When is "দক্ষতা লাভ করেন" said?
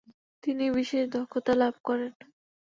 1.09-2.11